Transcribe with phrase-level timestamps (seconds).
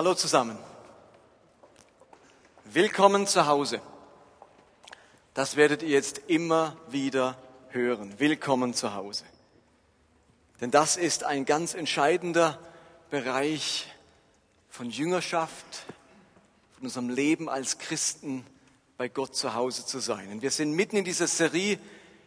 [0.00, 0.56] Hallo zusammen.
[2.64, 3.82] Willkommen zu Hause.
[5.34, 7.36] Das werdet ihr jetzt immer wieder
[7.68, 8.14] hören.
[8.16, 9.26] Willkommen zu Hause.
[10.58, 12.58] Denn das ist ein ganz entscheidender
[13.10, 13.88] Bereich
[14.70, 15.84] von Jüngerschaft,
[16.76, 18.46] von unserem Leben als Christen
[18.96, 20.32] bei Gott zu Hause zu sein.
[20.32, 21.78] Und wir sind mitten in dieser Serie,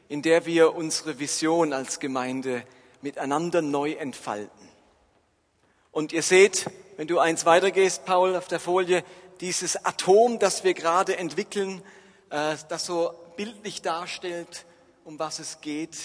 [0.09, 2.67] in der wir unsere Vision als Gemeinde
[3.01, 4.69] miteinander neu entfalten.
[5.91, 9.03] Und ihr seht, wenn du eins weitergehst, Paul, auf der Folie,
[9.41, 11.81] dieses Atom, das wir gerade entwickeln,
[12.29, 14.65] äh, das so bildlich darstellt,
[15.03, 15.97] um was es geht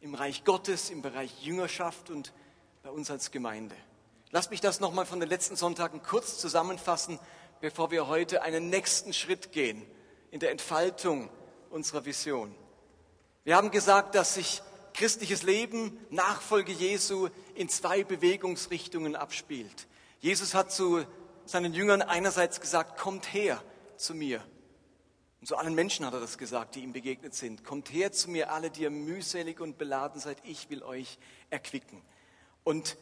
[0.00, 2.32] im Reich Gottes, im Bereich Jüngerschaft und
[2.82, 3.74] bei uns als Gemeinde.
[4.30, 7.18] Lass mich das nochmal von den letzten Sonntagen kurz zusammenfassen,
[7.60, 9.86] bevor wir heute einen nächsten Schritt gehen
[10.30, 11.30] in der Entfaltung
[11.70, 12.54] unserer Vision.
[13.44, 14.62] Wir haben gesagt, dass sich
[14.94, 19.86] christliches Leben, Nachfolge Jesu in zwei Bewegungsrichtungen abspielt.
[20.20, 21.04] Jesus hat zu
[21.44, 23.62] seinen Jüngern einerseits gesagt, kommt her
[23.96, 24.42] zu mir.
[25.40, 27.64] Und zu allen Menschen hat er das gesagt, die ihm begegnet sind.
[27.64, 31.18] Kommt her zu mir, alle, die ihr mühselig und beladen seid, ich will euch
[31.50, 32.00] erquicken.
[32.62, 32.96] Und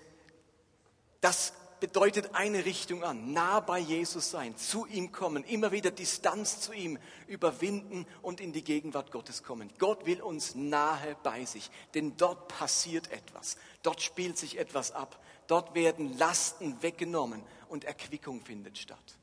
[1.21, 6.61] das bedeutet eine Richtung an, nah bei Jesus sein, zu ihm kommen, immer wieder Distanz
[6.61, 9.69] zu ihm überwinden und in die Gegenwart Gottes kommen.
[9.81, 15.21] Gott will uns nahe bei sich, denn dort passiert etwas, dort spielt sich etwas ab,
[15.49, 19.19] dort werden Lasten weggenommen und Erquickung findet statt.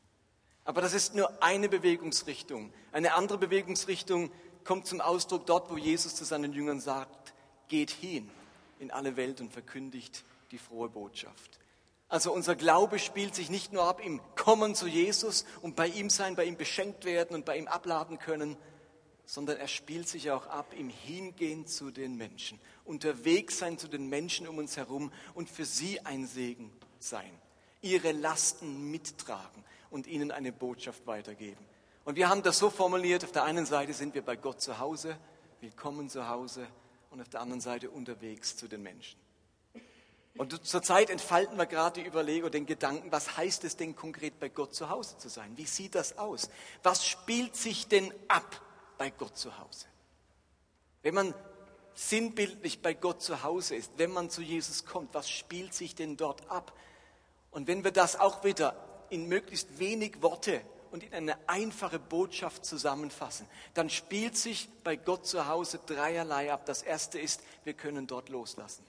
[0.65, 2.73] Aber das ist nur eine Bewegungsrichtung.
[2.91, 4.31] Eine andere Bewegungsrichtung
[4.65, 7.33] kommt zum Ausdruck dort, wo Jesus zu seinen Jüngern sagt,
[7.69, 8.29] geht hin
[8.79, 11.58] in alle Welt und verkündigt die frohe Botschaft.
[12.09, 16.09] Also unser Glaube spielt sich nicht nur ab im Kommen zu Jesus und bei ihm
[16.09, 18.57] sein, bei ihm beschenkt werden und bei ihm abladen können,
[19.25, 24.09] sondern er spielt sich auch ab im Hingehen zu den Menschen, unterwegs sein zu den
[24.09, 27.31] Menschen um uns herum und für sie ein Segen sein,
[27.81, 31.63] ihre Lasten mittragen und ihnen eine Botschaft weitergeben.
[32.05, 34.79] Und wir haben das so formuliert, auf der einen Seite sind wir bei Gott zu
[34.79, 35.15] Hause,
[35.61, 36.67] willkommen zu Hause,
[37.11, 39.19] und auf der anderen Seite unterwegs zu den Menschen.
[40.39, 44.47] Und zurzeit entfalten wir gerade die Überlegung, den Gedanken, was heißt es denn konkret bei
[44.47, 45.51] Gott zu Hause zu sein?
[45.57, 46.49] Wie sieht das aus?
[46.81, 48.61] Was spielt sich denn ab
[48.97, 49.87] bei Gott zu Hause?
[51.01, 51.33] Wenn man
[51.93, 56.15] sinnbildlich bei Gott zu Hause ist, wenn man zu Jesus kommt, was spielt sich denn
[56.15, 56.71] dort ab?
[57.51, 58.77] Und wenn wir das auch wieder
[59.09, 60.61] in möglichst wenig Worte
[60.91, 66.65] und in eine einfache Botschaft zusammenfassen, dann spielt sich bei Gott zu Hause dreierlei ab.
[66.65, 68.85] Das erste ist, wir können dort loslassen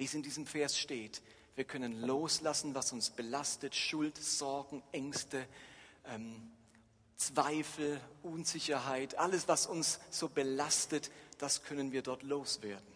[0.00, 1.20] wie es in diesem Vers steht.
[1.56, 5.46] Wir können loslassen, was uns belastet, Schuld, Sorgen, Ängste,
[6.06, 6.50] ähm,
[7.18, 12.90] Zweifel, Unsicherheit, alles, was uns so belastet, das können wir dort loswerden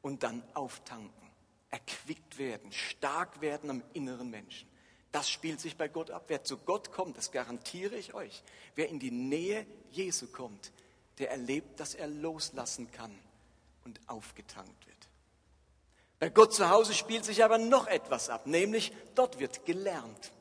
[0.00, 1.30] und dann auftanken,
[1.68, 4.66] erquickt werden, stark werden am inneren Menschen.
[5.12, 6.24] Das spielt sich bei Gott ab.
[6.28, 8.42] Wer zu Gott kommt, das garantiere ich euch,
[8.76, 10.72] wer in die Nähe Jesu kommt,
[11.18, 13.14] der erlebt, dass er loslassen kann
[13.84, 14.93] und aufgetankt wird.
[16.24, 20.32] Bei Gott zu Hause spielt sich aber noch etwas ab, nämlich dort wird gelernt.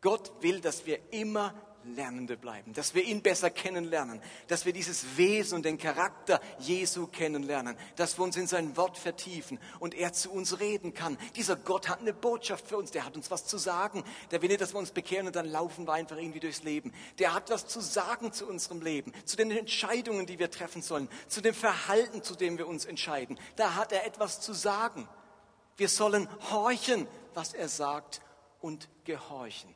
[0.00, 1.52] Gott will, dass wir immer
[1.84, 7.06] Lernende bleiben, dass wir ihn besser kennenlernen, dass wir dieses Wesen und den Charakter Jesu
[7.06, 11.18] kennenlernen, dass wir uns in sein Wort vertiefen und er zu uns reden kann.
[11.36, 14.04] Dieser Gott hat eine Botschaft für uns, der hat uns was zu sagen.
[14.30, 16.92] Der will nicht, dass wir uns bekehren und dann laufen wir einfach irgendwie durchs Leben.
[17.18, 21.08] Der hat was zu sagen zu unserem Leben, zu den Entscheidungen, die wir treffen sollen,
[21.28, 23.38] zu dem Verhalten, zu dem wir uns entscheiden.
[23.56, 25.06] Da hat er etwas zu sagen.
[25.78, 28.20] Wir sollen horchen, was er sagt
[28.60, 29.72] und gehorchen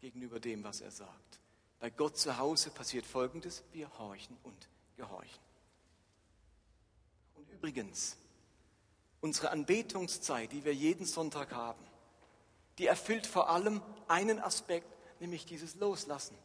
[0.00, 1.40] gegenüber dem, was er sagt.
[1.80, 5.40] Bei Gott zu Hause passiert Folgendes, wir horchen und gehorchen.
[7.34, 8.18] Und übrigens,
[9.22, 11.82] unsere Anbetungszeit, die wir jeden Sonntag haben,
[12.76, 14.86] die erfüllt vor allem einen Aspekt,
[15.18, 16.36] nämlich dieses Loslassen.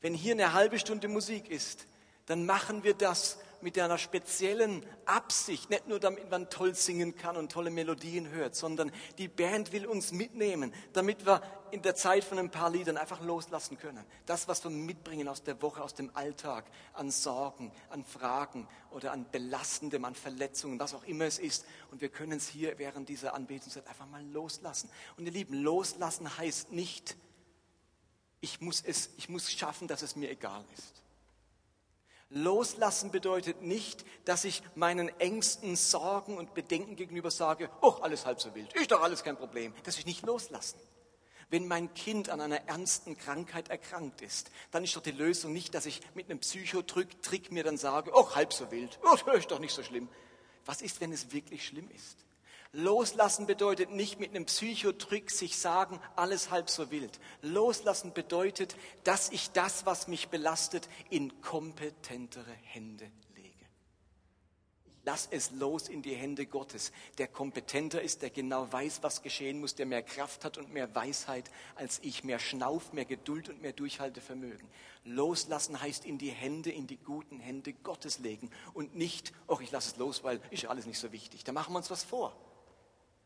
[0.00, 1.86] Wenn hier eine halbe Stunde Musik ist,
[2.26, 7.36] dann machen wir das mit einer speziellen Absicht, nicht nur damit man toll singen kann
[7.36, 12.22] und tolle Melodien hört, sondern die Band will uns mitnehmen, damit wir in der Zeit
[12.24, 14.04] von ein paar Liedern einfach loslassen können.
[14.26, 19.12] Das, was wir mitbringen aus der Woche, aus dem Alltag, an Sorgen, an Fragen oder
[19.12, 21.64] an Belastendem, an Verletzungen, was auch immer es ist.
[21.90, 24.90] Und wir können es hier während dieser Anbetungszeit einfach mal loslassen.
[25.16, 27.16] Und ihr Lieben, loslassen heißt nicht,
[28.42, 31.01] ich muss es, ich muss schaffen, dass es mir egal ist.
[32.34, 38.40] Loslassen bedeutet nicht, dass ich meinen Ängsten, Sorgen und Bedenken gegenüber sage, oh, alles halb
[38.40, 39.74] so wild, ist doch alles kein Problem.
[39.84, 40.78] Das ist nicht loslassen.
[41.50, 45.74] Wenn mein Kind an einer ernsten Krankheit erkrankt ist, dann ist doch die Lösung nicht,
[45.74, 49.58] dass ich mit einem Psychotrick mir dann sage, oh, halb so wild, oh, ist doch
[49.58, 50.08] nicht so schlimm.
[50.64, 52.24] Was ist, wenn es wirklich schlimm ist?
[52.72, 57.20] Loslassen bedeutet nicht mit einem Psychotrick sich sagen, alles halb so wild.
[57.42, 63.10] Loslassen bedeutet, dass ich das, was mich belastet, in kompetentere Hände
[65.04, 69.58] Lass es los in die Hände Gottes, der kompetenter ist, der genau weiß, was geschehen
[69.58, 73.60] muss, der mehr Kraft hat und mehr Weisheit als ich, mehr Schnauf, mehr Geduld und
[73.60, 74.68] mehr Durchhaltevermögen.
[75.04, 79.72] Loslassen heißt in die Hände, in die guten Hände Gottes legen und nicht, ach, ich
[79.72, 81.42] lasse es los, weil ist alles nicht so wichtig.
[81.42, 82.32] Da machen wir uns was vor.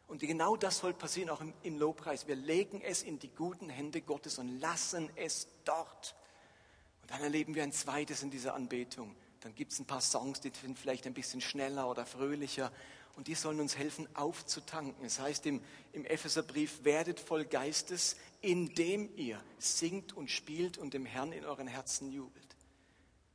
[0.06, 2.26] Und genau das soll passieren auch im, im Lobpreis.
[2.26, 6.14] Wir legen es in die guten Hände Gottes und lassen es dort.
[7.02, 9.16] Und dann erleben wir ein zweites in dieser Anbetung
[9.46, 12.72] dann gibt es ein paar Songs, die sind vielleicht ein bisschen schneller oder fröhlicher
[13.14, 15.04] und die sollen uns helfen aufzutanken.
[15.04, 15.62] Es heißt im,
[15.92, 21.68] im Epheserbrief, werdet voll Geistes, indem ihr singt und spielt und dem Herrn in euren
[21.68, 22.56] Herzen jubelt.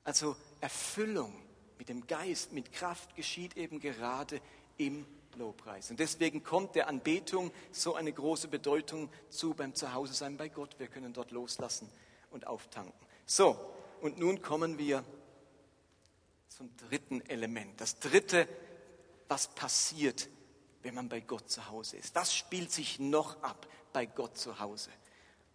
[0.03, 1.33] Also Erfüllung
[1.77, 4.41] mit dem Geist, mit Kraft geschieht eben gerade
[4.75, 5.05] im
[5.35, 5.89] Lobpreis.
[5.91, 10.77] Und deswegen kommt der Anbetung so eine große Bedeutung zu beim Zuhause-Sein bei Gott.
[10.79, 11.89] Wir können dort loslassen
[12.29, 12.93] und auftanken.
[13.25, 13.57] So,
[14.01, 15.03] und nun kommen wir
[16.47, 17.79] zum dritten Element.
[17.79, 18.47] Das dritte,
[19.27, 20.29] was passiert,
[20.81, 22.15] wenn man bei Gott zu Hause ist.
[22.15, 24.89] Was spielt sich noch ab bei Gott zu Hause?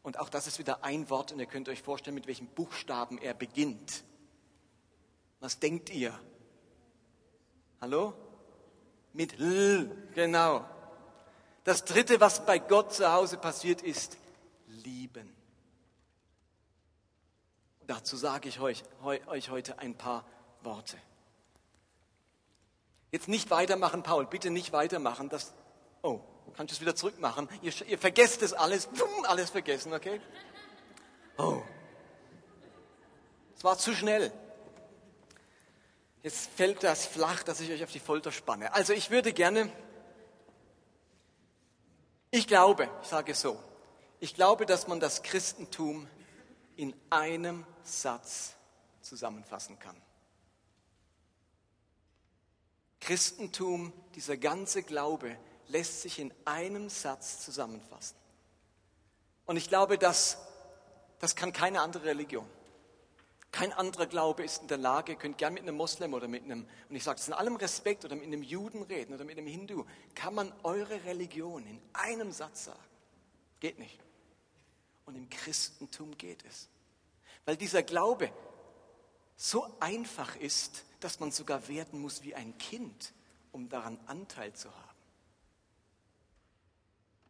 [0.03, 3.19] Und auch das ist wieder ein Wort und ihr könnt euch vorstellen, mit welchem Buchstaben
[3.19, 4.05] er beginnt.
[5.41, 6.19] Was denkt ihr?
[7.81, 8.15] Hallo?
[9.17, 10.63] Mit L, genau.
[11.65, 14.19] Das dritte, was bei Gott zu Hause passiert, ist
[14.67, 15.35] lieben.
[17.87, 20.27] Dazu sage ich euch, euch heute ein paar
[20.61, 20.99] Worte.
[23.11, 25.31] Jetzt nicht weitermachen, Paul, bitte nicht weitermachen.
[25.31, 25.55] Das,
[26.03, 26.21] oh,
[26.55, 27.49] kannst du es wieder zurückmachen?
[27.63, 28.87] Ihr, ihr vergesst es alles,
[29.23, 30.21] alles vergessen, okay?
[31.39, 31.63] Oh,
[33.57, 34.31] es war zu schnell.
[36.27, 38.75] Jetzt fällt das flach, dass ich euch auf die Folter spanne.
[38.75, 39.71] Also ich würde gerne,
[42.33, 43.63] ich glaube, ich sage es so,
[44.19, 46.09] ich glaube, dass man das Christentum
[46.75, 48.55] in einem Satz
[49.03, 49.95] zusammenfassen kann.
[52.99, 55.39] Christentum, dieser ganze Glaube
[55.69, 58.17] lässt sich in einem Satz zusammenfassen.
[59.45, 60.39] Und ich glaube, dass
[61.21, 62.49] das kann keine andere Religion.
[63.57, 66.45] Kein anderer Glaube ist in der Lage, ihr könnt gerne mit einem Moslem oder mit
[66.45, 69.39] einem, und ich sage es in allem Respekt, oder mit einem Juden reden oder mit
[69.39, 72.79] einem Hindu, kann man eure Religion in einem Satz sagen.
[73.59, 73.99] Geht nicht.
[75.07, 76.69] Und im Christentum geht es.
[77.47, 78.31] Weil dieser Glaube
[79.37, 83.15] so einfach ist, dass man sogar werden muss wie ein Kind,
[83.53, 84.96] um daran Anteil zu haben.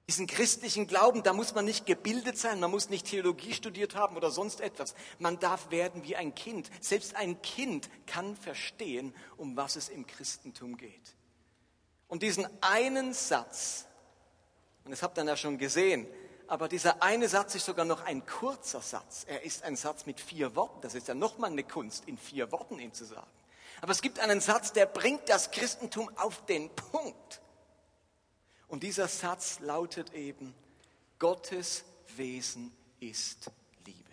[0.09, 4.17] Diesen christlichen Glauben, da muss man nicht gebildet sein, man muss nicht Theologie studiert haben
[4.17, 4.95] oder sonst etwas.
[5.19, 6.71] Man darf werden wie ein Kind.
[6.81, 11.17] Selbst ein Kind kann verstehen, um was es im Christentum geht.
[12.07, 13.87] Und diesen einen Satz,
[14.85, 16.07] und das habt ihr ja schon gesehen,
[16.47, 19.25] aber dieser eine Satz ist sogar noch ein kurzer Satz.
[19.27, 20.81] Er ist ein Satz mit vier Worten.
[20.81, 23.27] Das ist ja nochmal eine Kunst, in vier Worten ihn zu sagen.
[23.81, 27.41] Aber es gibt einen Satz, der bringt das Christentum auf den Punkt.
[28.69, 30.55] Und dieser Satz lautet eben,
[31.19, 31.85] Gottes
[32.17, 33.51] Wesen ist
[33.85, 34.13] Liebe.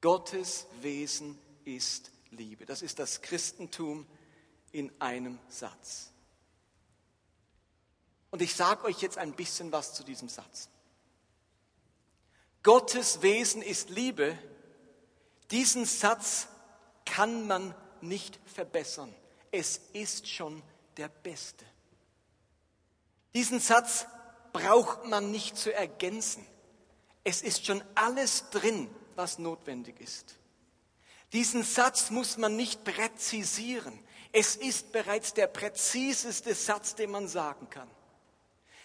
[0.00, 2.66] Gottes Wesen ist Liebe.
[2.66, 4.06] Das ist das Christentum
[4.72, 6.10] in einem Satz.
[8.30, 10.68] Und ich sage euch jetzt ein bisschen was zu diesem Satz.
[12.62, 14.38] Gottes Wesen ist Liebe.
[15.50, 16.48] Diesen Satz
[17.04, 19.14] kann man nicht verbessern.
[19.50, 20.62] Es ist schon
[20.96, 21.64] der Beste.
[23.34, 24.06] Diesen Satz
[24.52, 26.46] braucht man nicht zu ergänzen.
[27.24, 30.36] Es ist schon alles drin, was notwendig ist.
[31.32, 33.98] Diesen Satz muss man nicht präzisieren.
[34.32, 37.90] Es ist bereits der präziseste Satz, den man sagen kann.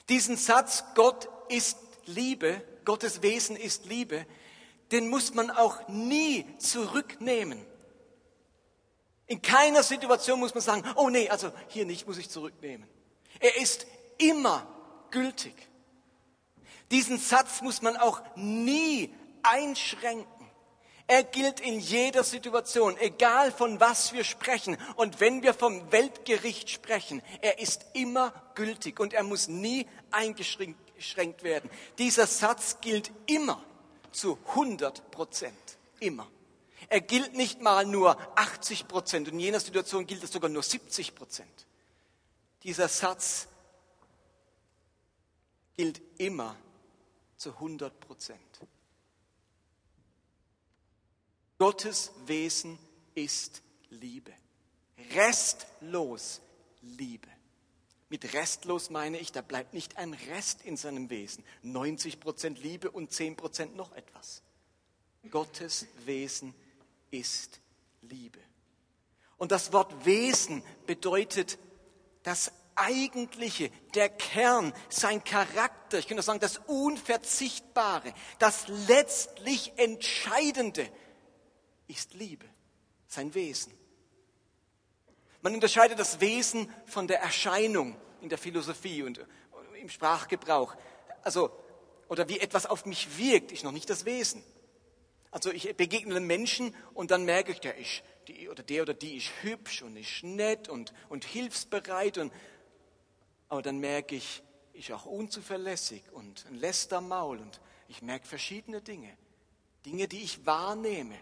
[0.10, 4.26] Diesen Satz, Gott ist Liebe, Gottes Wesen ist Liebe,
[4.92, 7.66] den muss man auch nie zurücknehmen.
[9.26, 12.88] In keiner Situation muss man sagen, oh nee, also hier nicht, muss ich zurücknehmen.
[13.40, 14.68] Er ist immer
[15.12, 15.54] gültig.
[16.92, 20.28] Diesen Satz muss man auch nie einschränken.
[21.08, 24.78] Er gilt in jeder Situation, egal von was wir sprechen.
[24.96, 31.44] Und wenn wir vom Weltgericht sprechen, er ist immer gültig und er muss nie eingeschränkt
[31.44, 31.70] werden.
[31.98, 33.62] Dieser Satz gilt immer
[34.12, 35.54] zu 100 Prozent.
[36.00, 36.28] Immer.
[36.88, 40.64] Er gilt nicht mal nur 80 Prozent und in jener Situation gilt es sogar nur
[40.64, 41.68] 70 Prozent.
[42.64, 43.48] Dieser Satz
[45.76, 46.56] gilt immer
[47.38, 48.40] zu 100 Prozent.
[51.58, 52.78] Gottes Wesen
[53.16, 54.34] ist Liebe.
[55.14, 56.42] Restlos
[56.82, 57.30] Liebe.
[58.10, 61.44] Mit restlos meine ich, da bleibt nicht ein Rest in seinem Wesen.
[61.64, 64.44] 90 Prozent Liebe und 10 Prozent noch etwas.
[65.32, 66.54] Gottes Wesen
[67.12, 67.60] ist
[68.02, 68.40] Liebe.
[69.38, 71.58] Und das Wort Wesen bedeutet
[72.24, 80.90] das Eigentliche, der Kern, sein Charakter, ich könnte sagen, das Unverzichtbare, das letztlich Entscheidende
[81.88, 82.46] ist Liebe,
[83.08, 83.74] sein Wesen.
[85.42, 89.20] Man unterscheidet das Wesen von der Erscheinung in der Philosophie und
[89.80, 90.74] im Sprachgebrauch.
[91.22, 91.52] Also,
[92.08, 94.44] oder wie etwas auf mich wirkt, ist noch nicht das Wesen.
[95.32, 98.94] Also ich begegne einem Menschen und dann merke ich, der ist, die, oder der oder
[98.94, 102.32] die ist hübsch und ist nett und, und hilfsbereit und,
[103.54, 104.42] aber dann merke ich,
[104.74, 109.16] ich auch unzuverlässig und ein Lästermaul und ich merke verschiedene Dinge.
[109.86, 111.16] Dinge, die ich wahrnehme.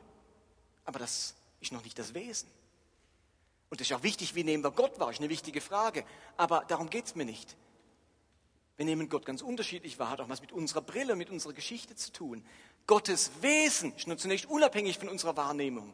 [0.85, 2.47] Aber das ist noch nicht das Wesen.
[3.69, 5.11] Und das ist auch wichtig, wie nehmen wir Gott wahr?
[5.11, 6.05] Ist eine wichtige Frage.
[6.37, 7.57] Aber darum geht es mir nicht.
[8.77, 11.97] Wir nehmen Gott ganz unterschiedlich wahr, hat auch was mit unserer Brille, mit unserer Geschichte
[11.97, 12.45] zu tun.
[12.87, 15.93] Gottes Wesen ist nur zunächst unabhängig von unserer Wahrnehmung.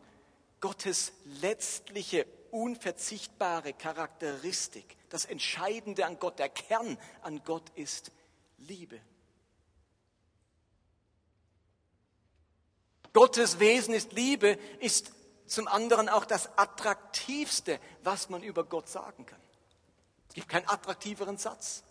[0.60, 8.12] Gottes letztliche unverzichtbare Charakteristik, das Entscheidende an Gott, der Kern an Gott ist
[8.58, 9.00] Liebe.
[13.14, 15.12] Gottes Wesen ist Liebe, ist
[15.48, 19.40] zum anderen auch das Attraktivste, was man über Gott sagen kann.
[20.30, 21.84] Es gibt keinen attraktiveren Satz.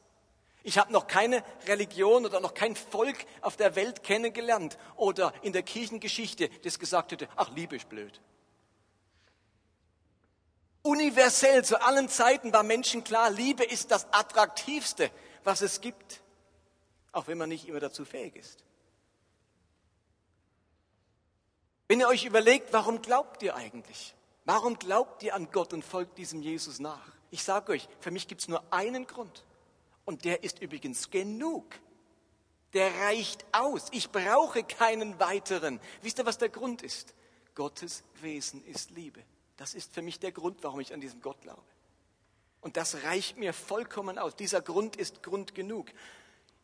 [0.62, 5.52] Ich habe noch keine Religion oder noch kein Volk auf der Welt kennengelernt oder in
[5.52, 8.20] der Kirchengeschichte, das gesagt hätte, ach, Liebe ist blöd.
[10.86, 15.10] Universell zu allen Zeiten war Menschen klar, Liebe ist das Attraktivste,
[15.44, 16.22] was es gibt,
[17.12, 18.64] auch wenn man nicht immer dazu fähig ist.
[21.88, 24.14] Wenn ihr euch überlegt, warum glaubt ihr eigentlich?
[24.44, 27.12] Warum glaubt ihr an Gott und folgt diesem Jesus nach?
[27.30, 29.44] Ich sage euch, für mich gibt es nur einen Grund.
[30.04, 31.66] Und der ist übrigens genug.
[32.72, 33.86] Der reicht aus.
[33.90, 35.80] Ich brauche keinen weiteren.
[36.02, 37.14] Wisst ihr, was der Grund ist?
[37.54, 39.22] Gottes Wesen ist Liebe.
[39.56, 41.62] Das ist für mich der Grund, warum ich an diesen Gott glaube.
[42.60, 44.36] Und das reicht mir vollkommen aus.
[44.36, 45.86] Dieser Grund ist Grund genug.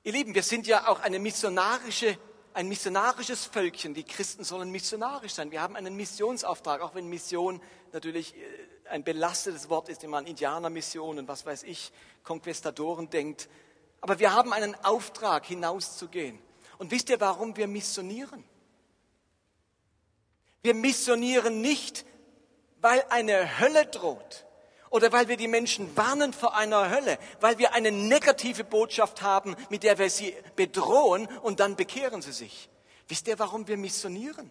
[0.03, 2.19] Ihr Lieben, wir sind ja auch eine missionarische,
[2.55, 3.95] ein missionarisches Völkchen.
[3.95, 5.53] Die Christen sollen missionarisch sein.
[5.53, 8.41] Wir haben einen Missionsauftrag, auch wenn Mission natürlich äh,
[8.91, 11.93] ein belastetes Wort ist, wenn man Indianermissionen, was weiß ich,
[12.25, 13.49] Konquistadoren denkt.
[14.01, 16.39] Aber wir haben einen Auftrag, hinauszugehen.
[16.79, 18.45] Und wisst ihr, warum wir missionieren?
[20.63, 22.05] Wir missionieren nicht,
[22.83, 24.45] weil eine Hölle droht
[24.91, 29.57] oder weil wir die Menschen warnen vor einer Hölle, weil wir eine negative Botschaft haben,
[29.71, 32.69] mit der wir sie bedrohen und dann bekehren sie sich.
[33.09, 34.51] Wisst ihr, warum wir missionieren?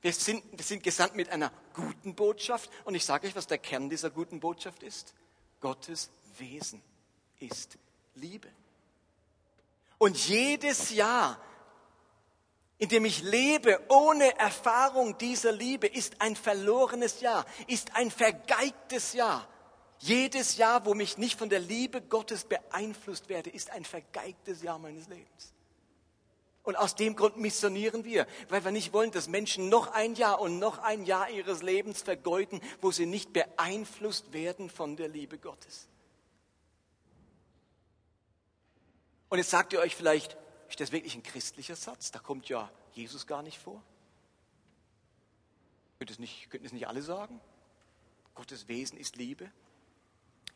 [0.00, 3.58] Wir sind, wir sind gesandt mit einer guten Botschaft und ich sage euch, was der
[3.58, 5.14] Kern dieser guten Botschaft ist.
[5.60, 6.82] Gottes Wesen
[7.38, 7.78] ist
[8.16, 8.48] Liebe.
[9.98, 11.38] Und jedes Jahr
[12.82, 19.12] in dem ich lebe ohne Erfahrung dieser Liebe, ist ein verlorenes Jahr, ist ein vergeigtes
[19.12, 19.46] Jahr.
[20.00, 24.80] Jedes Jahr, wo mich nicht von der Liebe Gottes beeinflusst werde, ist ein vergeigtes Jahr
[24.80, 25.54] meines Lebens.
[26.64, 30.40] Und aus dem Grund missionieren wir, weil wir nicht wollen, dass Menschen noch ein Jahr
[30.40, 35.38] und noch ein Jahr ihres Lebens vergeuden, wo sie nicht beeinflusst werden von der Liebe
[35.38, 35.86] Gottes.
[39.28, 40.36] Und jetzt sagt ihr euch vielleicht,
[40.72, 42.10] ist das wirklich ein christlicher Satz?
[42.12, 43.82] Da kommt ja Jesus gar nicht vor.
[45.98, 47.40] Könnten es nicht, könnten nicht alle sagen?
[48.34, 49.50] Gottes Wesen ist Liebe.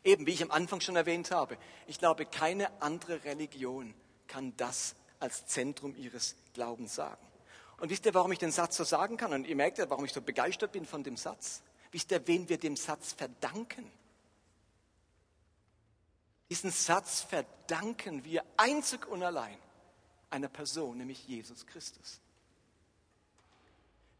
[0.03, 3.93] Eben, wie ich am Anfang schon erwähnt habe, ich glaube, keine andere Religion
[4.25, 7.25] kann das als Zentrum ihres Glaubens sagen.
[7.79, 9.33] Und wisst ihr, warum ich den Satz so sagen kann?
[9.33, 11.61] Und ihr merkt ja, warum ich so begeistert bin von dem Satz.
[11.91, 13.91] Wisst ihr, wen wir dem Satz verdanken?
[16.49, 19.59] Diesen Satz verdanken wir einzig und allein
[20.29, 22.19] einer Person, nämlich Jesus Christus.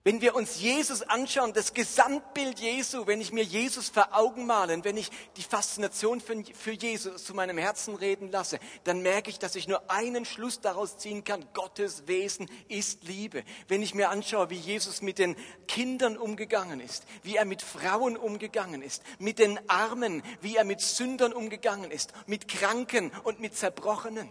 [0.08, 4.74] Wenn wir uns Jesus anschauen, das Gesamtbild Jesu, wenn ich mir Jesus vor Augen male
[4.74, 9.38] und wenn ich die Faszination für Jesus zu meinem Herzen reden lasse, dann merke ich,
[9.38, 11.46] dass ich nur einen Schluss daraus ziehen kann.
[11.54, 13.44] Gottes Wesen ist Liebe.
[13.68, 15.36] Wenn ich mir anschaue, wie Jesus mit den
[15.68, 20.80] Kindern umgegangen ist, wie er mit Frauen umgegangen ist, mit den Armen, wie er mit
[20.80, 24.30] Sündern umgegangen ist, mit Kranken und mit Zerbrochenen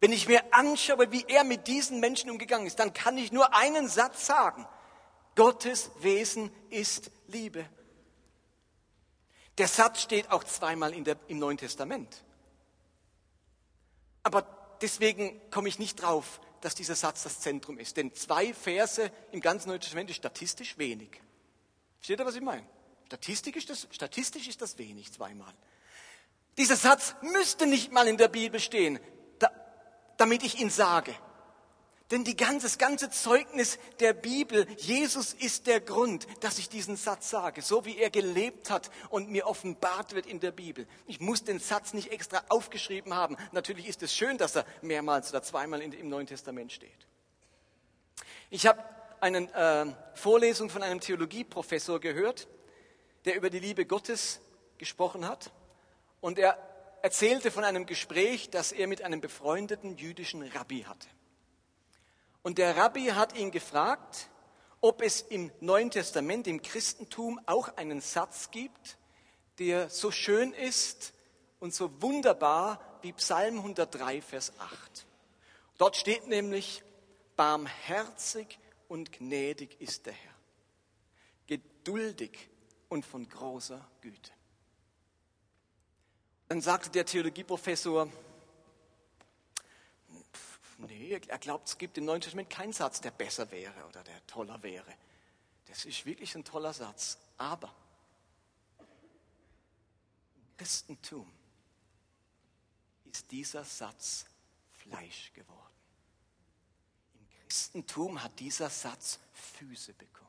[0.00, 3.54] wenn ich mir anschaue, wie er mit diesen Menschen umgegangen ist, dann kann ich nur
[3.54, 4.66] einen Satz sagen.
[5.34, 7.68] Gottes Wesen ist Liebe.
[9.58, 12.24] Der Satz steht auch zweimal der, im Neuen Testament.
[14.22, 17.96] Aber deswegen komme ich nicht drauf, dass dieser Satz das Zentrum ist.
[17.96, 21.20] Denn zwei Verse im ganzen Neuen Testament ist statistisch wenig.
[21.98, 22.64] Versteht ihr, was ich meine?
[23.06, 25.52] Statistisch ist das, statistisch ist das wenig, zweimal.
[26.56, 29.00] Dieser Satz müsste nicht mal in der Bibel stehen,
[30.18, 31.14] damit ich ihn sage.
[32.10, 36.96] Denn die ganze, das ganze Zeugnis der Bibel, Jesus ist der Grund, dass ich diesen
[36.96, 40.86] Satz sage, so wie er gelebt hat und mir offenbart wird in der Bibel.
[41.06, 43.36] Ich muss den Satz nicht extra aufgeschrieben haben.
[43.52, 47.06] Natürlich ist es schön, dass er mehrmals oder zweimal im Neuen Testament steht.
[48.48, 48.82] Ich habe
[49.20, 52.48] eine äh, Vorlesung von einem Theologieprofessor gehört,
[53.26, 54.40] der über die Liebe Gottes
[54.78, 55.50] gesprochen hat.
[56.22, 56.56] Und er
[57.02, 61.08] erzählte von einem Gespräch, das er mit einem befreundeten jüdischen Rabbi hatte.
[62.42, 64.30] Und der Rabbi hat ihn gefragt,
[64.80, 68.96] ob es im Neuen Testament, im Christentum, auch einen Satz gibt,
[69.58, 71.14] der so schön ist
[71.58, 75.06] und so wunderbar wie Psalm 103, Vers 8.
[75.78, 76.82] Dort steht nämlich,
[77.36, 80.34] barmherzig und gnädig ist der Herr,
[81.46, 82.48] geduldig
[82.88, 84.32] und von großer Güte.
[86.48, 88.08] Dann sagte der Theologieprofessor,
[90.78, 94.26] nee, er glaubt, es gibt im Neuen Testament keinen Satz, der besser wäre oder der
[94.26, 94.94] toller wäre.
[95.66, 97.18] Das ist wirklich ein toller Satz.
[97.36, 97.74] Aber
[98.78, 101.30] im Christentum
[103.12, 104.24] ist dieser Satz
[104.72, 105.74] Fleisch geworden.
[107.14, 110.27] Im Christentum hat dieser Satz Füße bekommen.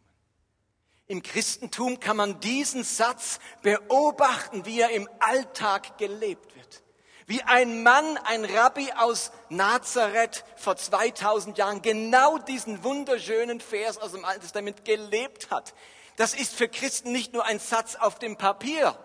[1.10, 6.84] Im Christentum kann man diesen Satz beobachten, wie er im Alltag gelebt wird.
[7.26, 14.12] Wie ein Mann, ein Rabbi aus Nazareth vor 2000 Jahren genau diesen wunderschönen Vers aus
[14.12, 15.74] dem Alten Testament gelebt hat.
[16.16, 18.96] Das ist für Christen nicht nur ein Satz auf dem Papier.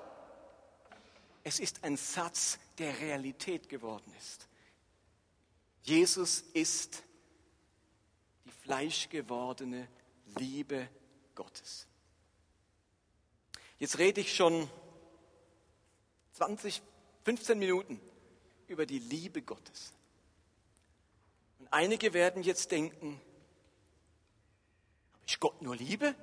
[1.42, 4.46] Es ist ein Satz, der Realität geworden ist.
[5.84, 7.02] Jesus ist
[8.44, 9.88] die fleischgewordene
[10.38, 10.86] Liebe
[11.34, 11.86] Gottes.
[13.84, 14.66] Jetzt rede ich schon
[16.32, 16.80] 20,
[17.24, 18.00] 15 Minuten
[18.66, 19.92] über die Liebe Gottes.
[21.58, 23.20] Und einige werden jetzt denken,
[25.26, 26.14] ist Gott nur Liebe?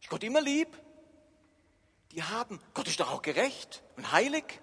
[0.00, 0.68] Ist Gott immer lieb?
[2.12, 4.62] Die haben, Gott ist doch auch gerecht und heilig.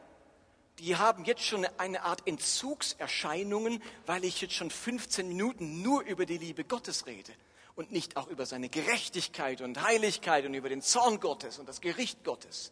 [0.80, 6.26] Die haben jetzt schon eine Art Entzugserscheinungen, weil ich jetzt schon 15 Minuten nur über
[6.26, 7.34] die Liebe Gottes rede
[7.76, 11.82] und nicht auch über seine Gerechtigkeit und Heiligkeit und über den Zorn Gottes und das
[11.82, 12.72] Gericht Gottes.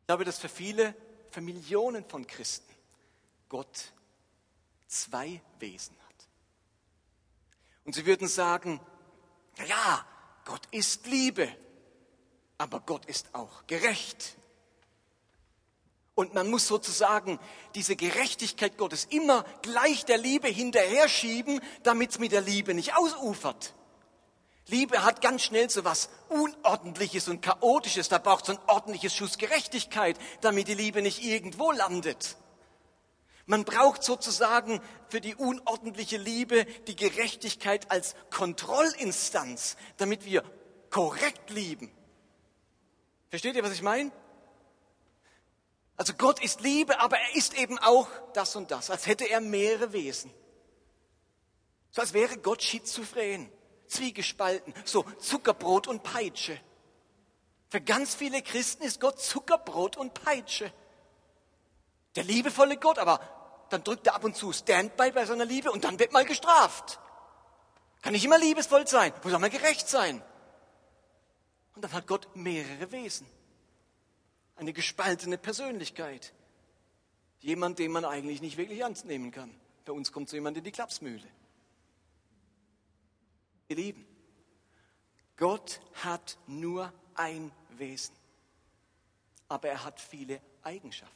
[0.00, 0.94] Ich glaube, dass für viele,
[1.30, 2.74] für Millionen von Christen
[3.48, 3.92] Gott
[4.86, 6.28] zwei Wesen hat.
[7.84, 8.80] Und sie würden sagen,
[9.66, 10.06] ja,
[10.44, 11.48] Gott ist Liebe,
[12.64, 14.38] aber Gott ist auch gerecht.
[16.14, 17.38] Und man muss sozusagen
[17.74, 22.96] diese Gerechtigkeit Gottes immer gleich der Liebe hinterher schieben, damit es mit der Liebe nicht
[22.96, 23.74] ausufert.
[24.68, 28.08] Liebe hat ganz schnell so was Unordentliches und Chaotisches.
[28.08, 32.38] Da braucht es ein ordentliches Schuss Gerechtigkeit, damit die Liebe nicht irgendwo landet.
[33.44, 40.42] Man braucht sozusagen für die unordentliche Liebe die Gerechtigkeit als Kontrollinstanz, damit wir
[40.88, 41.92] korrekt lieben.
[43.34, 44.12] Versteht ihr, was ich meine?
[45.96, 49.40] Also Gott ist Liebe, aber er ist eben auch das und das, als hätte er
[49.40, 50.32] mehrere Wesen.
[51.90, 53.50] So als wäre Gott schizophren,
[53.88, 56.60] zwiegespalten, so Zuckerbrot und Peitsche.
[57.70, 60.72] Für ganz viele Christen ist Gott Zuckerbrot und Peitsche.
[62.14, 63.18] Der liebevolle Gott, aber
[63.68, 67.00] dann drückt er ab und zu Standby bei seiner Liebe und dann wird mal gestraft.
[68.00, 70.22] Kann nicht immer liebevoll sein, muss auch mal gerecht sein.
[71.74, 73.26] Und dann hat Gott mehrere Wesen
[74.56, 76.32] eine gespaltene Persönlichkeit.
[77.40, 79.54] Jemand, den man eigentlich nicht wirklich ernst nehmen kann.
[79.84, 81.28] Bei uns kommt so jemand in die Klapsmühle.
[83.68, 84.06] Ihr Lieben,
[85.36, 88.14] Gott hat nur ein Wesen,
[89.48, 91.14] aber er hat viele Eigenschaften.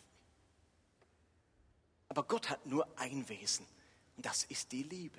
[2.09, 3.67] Aber Gott hat nur ein Wesen
[4.17, 5.19] und das ist die Liebe.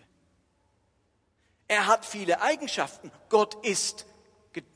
[1.68, 3.12] Er hat viele Eigenschaften.
[3.30, 4.06] Gott ist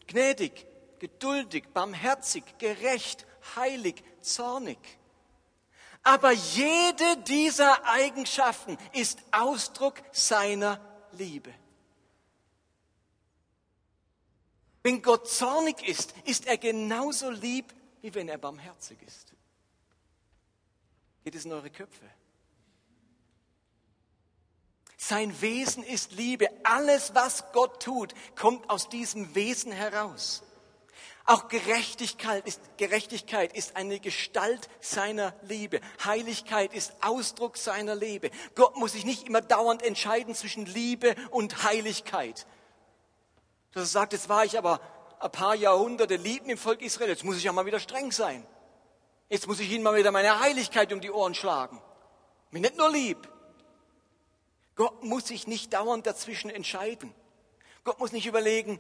[0.08, 0.66] gnädig,
[1.00, 4.78] geduldig, barmherzig, gerecht, heilig, zornig.
[6.04, 10.80] Aber jede dieser Eigenschaften ist Ausdruck seiner
[11.14, 11.54] Liebe.
[14.84, 19.34] Wenn Gott zornig ist, ist er genauso lieb, wie wenn er barmherzig ist.
[21.24, 22.06] Geht es in eure Köpfe?
[25.06, 26.48] Sein Wesen ist Liebe.
[26.64, 30.44] Alles, was Gott tut, kommt aus diesem Wesen heraus.
[31.26, 35.82] Auch Gerechtigkeit ist, Gerechtigkeit ist eine Gestalt seiner Liebe.
[36.06, 38.32] Heiligkeit ist Ausdruck seiner Liebe.
[38.56, 42.48] Gott muss sich nicht immer dauernd entscheiden zwischen Liebe und Heiligkeit.
[43.74, 44.80] Dass er sagt, jetzt war ich aber
[45.20, 48.48] ein paar Jahrhunderte liebten im Volk Israel, jetzt muss ich ja mal wieder streng sein.
[49.28, 51.82] Jetzt muss ich ihnen mal wieder meine Heiligkeit um die Ohren schlagen.
[52.52, 53.33] Mir nicht nur lieb.
[54.76, 57.14] Gott muss sich nicht dauernd dazwischen entscheiden.
[57.84, 58.80] Gott muss nicht überlegen,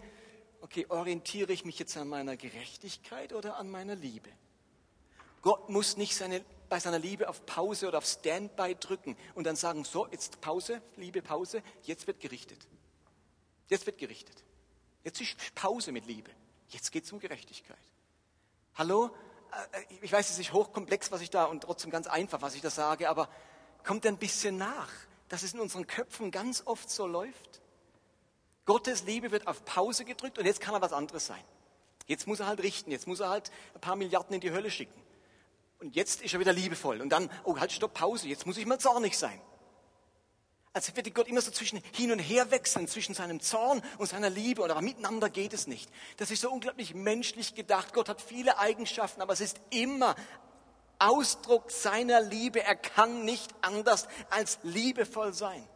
[0.62, 4.30] okay, orientiere ich mich jetzt an meiner Gerechtigkeit oder an meiner Liebe?
[5.42, 9.58] Gott muss nicht seine, bei seiner Liebe auf Pause oder auf Standby drücken und dann
[9.58, 12.66] sagen, so, jetzt Pause, Liebe, Pause, jetzt wird gerichtet.
[13.68, 14.42] Jetzt wird gerichtet.
[15.04, 16.32] Jetzt ist Pause mit Liebe.
[16.70, 17.78] Jetzt geht es um Gerechtigkeit.
[18.76, 19.12] Hallo?
[19.74, 22.62] Äh, ich weiß, es ist hochkomplex, was ich da und trotzdem ganz einfach, was ich
[22.62, 23.30] da sage, aber
[23.84, 24.90] kommt ein bisschen nach,
[25.34, 27.60] dass es in unseren Köpfen ganz oft so läuft.
[28.68, 31.44] Gottes Liebe wird auf Pause gedrückt und jetzt kann er was anderes sein.
[32.06, 34.70] Jetzt muss er halt richten, jetzt muss er halt ein paar Milliarden in die Hölle
[34.70, 35.02] schicken.
[35.80, 37.02] Und jetzt ist er wieder liebevoll.
[37.02, 39.42] Und dann, oh, halt, stopp, Pause, jetzt muss ich mal zornig sein.
[40.72, 44.30] Als würde Gott immer so zwischen hin und her wechseln, zwischen seinem Zorn und seiner
[44.30, 44.62] Liebe.
[44.62, 45.90] Und aber miteinander geht es nicht.
[46.18, 47.96] Das ist so unglaublich menschlich gedacht.
[47.96, 50.16] Gott hat viele Eigenschaften, aber es ist immer
[51.08, 52.64] Ausdruck seiner Liebe.
[52.64, 55.68] Er kann nicht anders als liebevoll sein.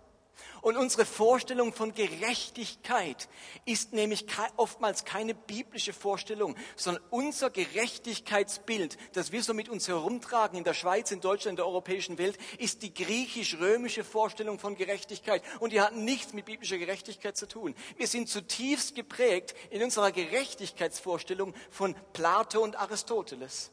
[0.62, 3.30] Und unsere Vorstellung von Gerechtigkeit
[3.66, 4.26] ist nämlich
[4.58, 10.74] oftmals keine biblische Vorstellung, sondern unser Gerechtigkeitsbild, das wir so mit uns herumtragen in der
[10.74, 15.44] Schweiz, in Deutschland, in der europäischen Welt, ist die griechisch-römische Vorstellung von Gerechtigkeit.
[15.60, 17.76] Und die hat nichts mit biblischer Gerechtigkeit zu tun.
[17.98, 23.72] Wir sind zutiefst geprägt in unserer Gerechtigkeitsvorstellung von Plato und Aristoteles.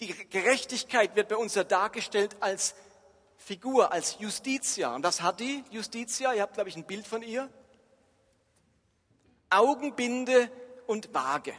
[0.00, 2.74] Die Gerechtigkeit wird bei uns ja dargestellt als
[3.36, 4.94] Figur, als Justitia.
[4.94, 6.32] Und was hat die Justitia?
[6.32, 7.50] Ihr habt, glaube ich, ein Bild von ihr.
[9.50, 10.50] Augenbinde
[10.86, 11.54] und Waage.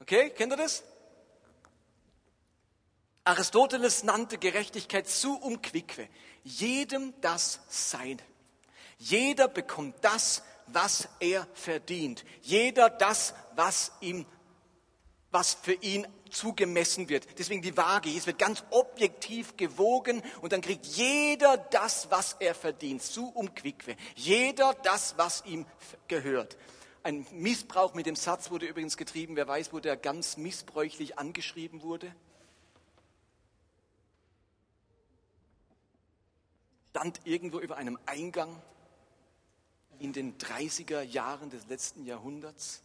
[0.00, 0.82] Okay, kennt ihr das?
[3.24, 6.08] Aristoteles nannte Gerechtigkeit zu umquique.
[6.42, 8.22] Jedem das Seine.
[8.98, 12.24] Jeder bekommt das, was er verdient.
[12.42, 14.26] Jeder das, was ihm,
[15.32, 17.26] was für ihn zugemessen wird.
[17.38, 18.10] Deswegen die Waage.
[18.10, 23.02] Es wird ganz objektiv gewogen und dann kriegt jeder das, was er verdient.
[23.02, 23.96] Su um quique.
[24.14, 25.66] Jeder das, was ihm
[26.08, 26.56] gehört.
[27.02, 29.34] Ein Missbrauch mit dem Satz wurde übrigens getrieben.
[29.34, 32.14] Wer weiß, wo der ganz missbräuchlich angeschrieben wurde?
[36.90, 38.54] Stand irgendwo über einem Eingang
[39.98, 42.82] in den 30er Jahren des letzten Jahrhunderts.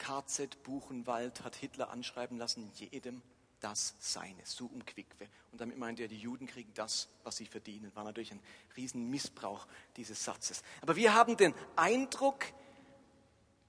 [0.00, 3.22] KZ Buchenwald hat Hitler anschreiben lassen, jedem
[3.60, 5.28] das Seine, so umquickwe.
[5.52, 7.94] Und damit meinte er, die Juden kriegen das, was sie verdienen.
[7.94, 8.40] War natürlich ein
[8.76, 10.62] Riesenmissbrauch dieses Satzes.
[10.80, 12.46] Aber wir haben den Eindruck,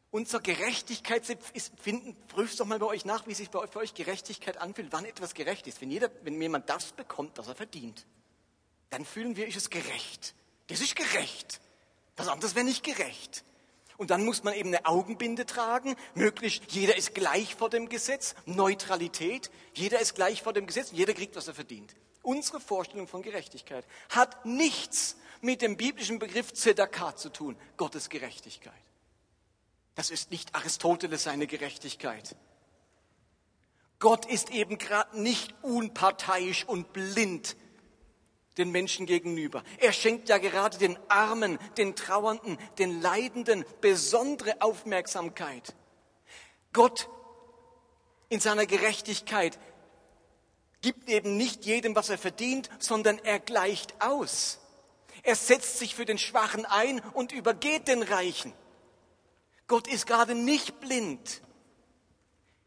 [0.10, 4.92] unser Gerechtigkeitsempfinden, prüft doch mal bei euch nach, wie sich bei, für euch Gerechtigkeit anfühlt,
[4.92, 5.82] wann etwas gerecht ist.
[5.82, 8.06] Wenn, jeder, wenn jemand das bekommt, was er verdient,
[8.90, 10.34] dann fühlen wir, ist es gerecht.
[10.68, 11.60] Das ist gerecht.
[12.16, 13.44] Was anderes wäre nicht gerecht.
[14.02, 18.34] Und dann muss man eben eine Augenbinde tragen, möglichst jeder ist gleich vor dem Gesetz,
[18.48, 21.94] Neutralität, jeder ist gleich vor dem Gesetz jeder kriegt, was er verdient.
[22.24, 28.74] Unsere Vorstellung von Gerechtigkeit hat nichts mit dem biblischen Begriff Zedakah zu tun, Gottes Gerechtigkeit.
[29.94, 32.36] Das ist nicht Aristoteles seine Gerechtigkeit.
[34.00, 37.56] Gott ist eben gerade nicht unparteiisch und blind
[38.58, 39.64] den Menschen gegenüber.
[39.80, 45.76] Er schenkt ja gerade den Armen, den Trauernden, den Leidenden besondere Aufmerksamkeit.
[46.74, 47.10] Gott
[48.30, 49.60] in seiner Gerechtigkeit
[50.82, 54.60] gibt eben nicht jedem, was er verdient, sondern er gleicht aus.
[55.24, 58.54] Er setzt sich für den Schwachen ein und übergeht den Reichen.
[59.68, 61.42] Gott ist gerade nicht blind.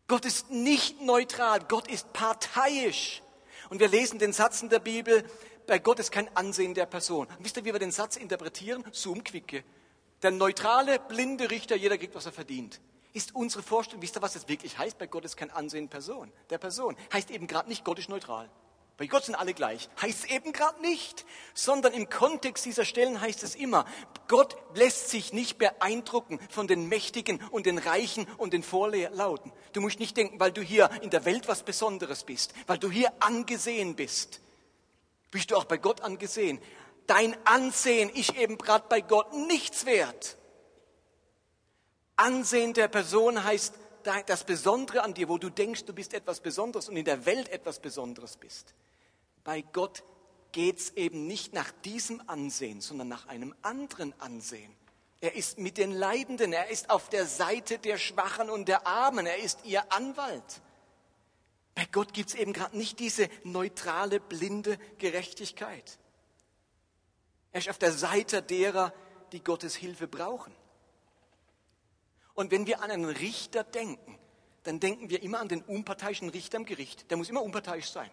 [0.07, 1.61] Gott ist nicht neutral.
[1.67, 3.23] Gott ist parteiisch.
[3.71, 5.25] Und wir lesen den Satz in der Bibel,
[5.67, 7.27] bei Gott ist kein Ansehen der Person.
[7.39, 8.85] wisst ihr, wie wir den Satz interpretieren?
[8.93, 9.65] Zoom quicke.
[10.23, 12.81] Der neutrale, blinde Richter, jeder kriegt, was er verdient.
[13.13, 14.99] Ist unsere Vorstellung, wisst ihr, was das wirklich heißt?
[14.99, 16.97] Bei Gott ist kein Ansehen Person, der Person.
[17.13, 18.51] Heißt eben gerade nicht, Gott ist neutral.
[18.97, 19.89] Bei Gott sind alle gleich.
[20.01, 23.87] Heißt eben gerade nicht, sondern im Kontext dieser Stellen heißt es immer,
[24.29, 29.53] Gott lässt sich nicht beeindrucken von den Mächtigen und den Reichen und den Vorlauten.
[29.73, 32.89] Du musst nicht denken, weil du hier in der Welt was Besonderes bist, weil du
[32.89, 34.41] hier angesehen bist,
[35.35, 36.61] bist du auch bei Gott angesehen.
[37.09, 40.39] Dein Ansehen ist eben gerade bei Gott nichts wert.
[42.17, 43.75] Ansehen der Person heißt
[44.27, 47.49] das Besondere an dir, wo du denkst, du bist etwas Besonderes und in der Welt
[47.49, 48.75] etwas Besonderes bist.
[49.43, 50.05] Bei Gott
[50.53, 54.73] geht es eben nicht nach diesem Ansehen, sondern nach einem anderen Ansehen.
[55.21, 59.27] Er ist mit den Leidenden, er ist auf der Seite der Schwachen und der Armen,
[59.27, 60.63] er ist ihr Anwalt.
[61.75, 65.99] Bei Gott gibt es eben gerade nicht diese neutrale, blinde Gerechtigkeit.
[67.53, 68.93] Er ist auf der Seite derer,
[69.33, 70.55] die Gottes Hilfe brauchen.
[72.35, 74.19] Und wenn wir an einen Richter denken,
[74.65, 77.11] dann denken wir immer an den unparteiischen Richter im Gericht.
[77.11, 78.11] Der muss immer unparteiisch sein.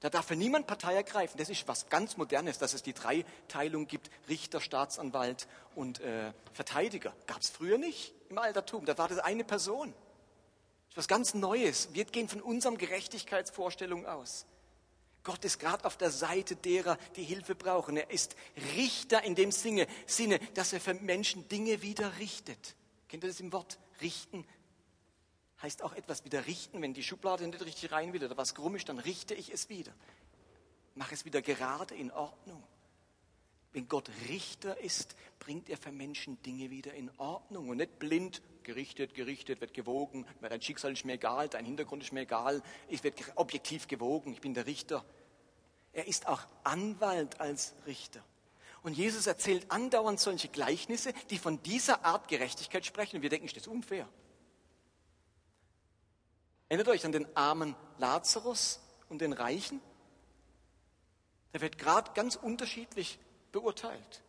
[0.00, 1.38] Da darf für niemand Partei ergreifen.
[1.38, 7.14] Das ist was ganz Modernes, dass es die Dreiteilung gibt, Richter, Staatsanwalt und äh, Verteidiger.
[7.26, 8.84] Gab es früher nicht im Altertum.
[8.84, 9.94] Da war das eine Person.
[10.92, 11.88] Ist was ganz Neues.
[11.94, 14.44] Wir gehen von unserem Gerechtigkeitsvorstellung aus.
[15.24, 17.96] Gott ist gerade auf der Seite derer, die Hilfe brauchen.
[17.96, 18.36] Er ist
[18.76, 19.88] Richter in dem Sinne,
[20.52, 22.76] dass er für Menschen Dinge wieder richtet.
[23.08, 23.78] Kennt ihr das im Wort?
[24.02, 24.44] Richten,
[25.62, 26.82] heißt auch etwas wieder richten.
[26.82, 29.70] Wenn die Schublade nicht richtig rein will oder was krumm ist, dann richte ich es
[29.70, 29.94] wieder.
[30.94, 32.62] Mache es wieder gerade in Ordnung.
[33.72, 38.42] Wenn Gott Richter ist, bringt er für Menschen Dinge wieder in Ordnung und nicht blind
[38.64, 40.26] gerichtet, gerichtet, wird gewogen.
[40.40, 42.62] Dein Schicksal ist mir egal, dein Hintergrund ist mir egal.
[42.88, 45.04] Ich werde objektiv gewogen, ich bin der Richter.
[45.92, 48.24] Er ist auch Anwalt als Richter.
[48.82, 53.16] Und Jesus erzählt andauernd solche Gleichnisse, die von dieser Art Gerechtigkeit sprechen.
[53.16, 54.08] Und wir denken, ist das unfair?
[56.68, 59.80] Erinnert euch an den armen Lazarus und den Reichen?
[61.52, 63.18] Der wird gerade ganz unterschiedlich
[63.52, 64.22] beurteilt.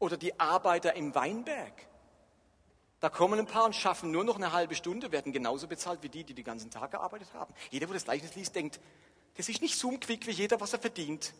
[0.00, 1.87] Oder die Arbeiter im Weinberg.
[3.00, 6.08] Da kommen ein paar und schaffen nur noch eine halbe Stunde, werden genauso bezahlt wie
[6.08, 7.54] die, die den ganzen Tag gearbeitet haben.
[7.70, 8.80] Jeder, der das Gleichnis liest, denkt,
[9.36, 11.32] das ist nicht so quick wie jeder, was er verdient.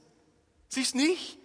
[0.69, 1.39] Das ist nicht.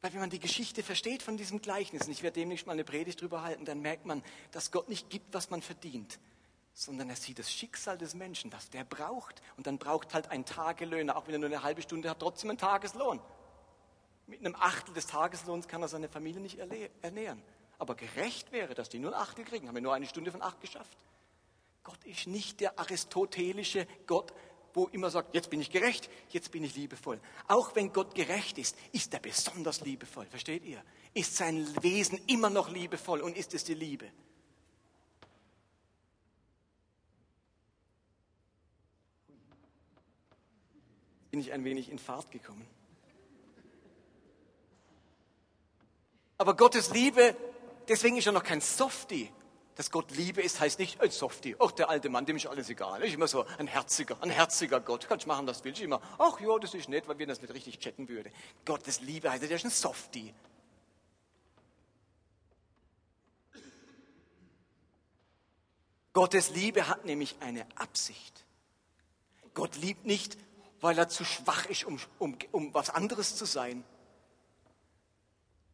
[0.00, 2.84] Weil wenn man die Geschichte versteht von diesem Gleichnis, und ich werde demnächst mal eine
[2.84, 6.18] Predigt drüber halten, dann merkt man, dass Gott nicht gibt, was man verdient,
[6.72, 9.42] sondern er sieht das Schicksal des Menschen, was der braucht.
[9.58, 12.50] Und dann braucht halt ein Tagelöhner, auch wenn er nur eine halbe Stunde hat, trotzdem
[12.50, 13.20] einen Tageslohn.
[14.26, 17.42] Mit einem Achtel des Tageslohns kann er seine Familie nicht ernähren.
[17.78, 19.68] Aber gerecht wäre, dass die nur ein Achtel kriegen.
[19.68, 20.96] Haben wir nur eine Stunde von acht geschafft.
[21.84, 24.32] Gott ist nicht der aristotelische Gott,
[24.74, 27.20] wo immer sagt, jetzt bin ich gerecht, jetzt bin ich liebevoll.
[27.48, 30.26] Auch wenn Gott gerecht ist, ist er besonders liebevoll.
[30.26, 30.82] Versteht ihr?
[31.14, 34.10] Ist sein Wesen immer noch liebevoll und ist es die Liebe?
[41.36, 42.66] bin ich ein wenig in Fahrt gekommen.
[46.38, 47.36] Aber Gottes Liebe,
[47.88, 49.30] deswegen ist er noch kein Softie.
[49.76, 51.54] Dass Gott Liebe ist, heißt nicht ein Softie.
[51.58, 53.04] Ach, der alte Mann, dem ist alles egal.
[53.04, 55.06] Ich immer so ein herziger, ein herziger Gott.
[55.06, 55.80] Kannst machen, was du willst.
[55.80, 58.32] Ich immer, ach ja, das ist nett, weil wir das nicht richtig checken würde.
[58.64, 60.32] Gottes Liebe heißt, der ist ein Softie.
[66.14, 68.46] Gottes Liebe hat nämlich eine Absicht.
[69.52, 70.38] Gott liebt nicht,
[70.80, 73.84] weil er zu schwach ist, um, um, um was anderes zu sein.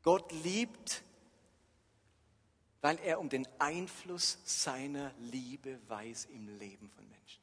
[0.02, 1.04] Gott liebt,
[2.82, 7.40] weil er um den Einfluss seiner Liebe weiß im Leben von Menschen.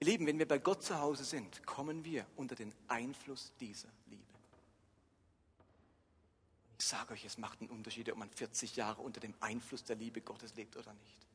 [0.00, 3.88] Ihr Lieben, wenn wir bei Gott zu Hause sind, kommen wir unter den Einfluss dieser
[4.06, 4.22] Liebe.
[6.78, 9.96] Ich sage euch, es macht einen Unterschied, ob man 40 Jahre unter dem Einfluss der
[9.96, 11.26] Liebe Gottes lebt oder nicht.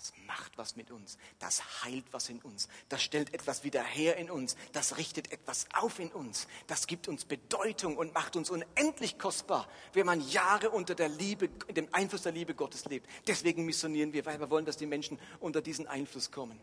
[0.00, 1.18] Das macht was mit uns.
[1.40, 2.70] Das heilt was in uns.
[2.88, 4.56] Das stellt etwas wieder her in uns.
[4.72, 6.46] Das richtet etwas auf in uns.
[6.68, 11.50] Das gibt uns Bedeutung und macht uns unendlich kostbar, wenn man Jahre unter der Liebe,
[11.50, 13.10] dem Einfluss der Liebe Gottes lebt.
[13.26, 16.58] Deswegen missionieren wir, weil wir wollen, dass die Menschen unter diesen Einfluss kommen.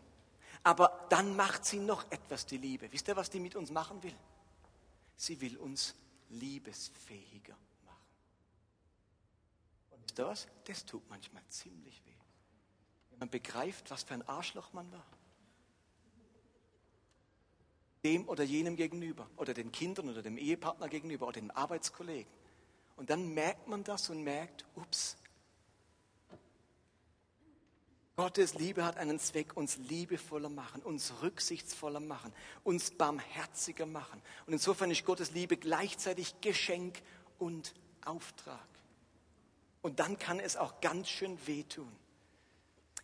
[0.64, 2.90] Aber dann macht sie noch etwas, die Liebe.
[2.90, 4.16] Wisst ihr, was die mit uns machen will?
[5.14, 5.94] Sie will uns
[6.30, 8.08] liebesfähiger machen.
[9.92, 10.48] Und wisst ihr was?
[10.64, 12.07] Das tut manchmal ziemlich weh
[13.18, 15.06] man begreift, was für ein Arschloch man war.
[18.04, 22.32] Dem oder jenem gegenüber oder den Kindern oder dem Ehepartner gegenüber oder den Arbeitskollegen.
[22.96, 25.16] Und dann merkt man das und merkt, ups,
[28.18, 32.32] Gottes Liebe hat einen Zweck, uns liebevoller machen, uns rücksichtsvoller machen,
[32.64, 34.20] uns barmherziger machen.
[34.44, 37.00] Und insofern ist Gottes Liebe gleichzeitig Geschenk
[37.38, 38.66] und Auftrag.
[39.82, 41.88] Und dann kann es auch ganz schön wehtun.